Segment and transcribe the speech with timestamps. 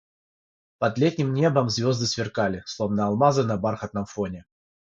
[0.79, 4.47] Под летним небом звезды сверкали, словно алмазы на бархатном фоне.